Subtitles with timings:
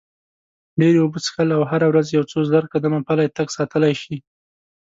[0.79, 4.17] ډېرې اوبه څښل او هره ورځ یو څو زره قدمه پلی تګ ساتلی شي.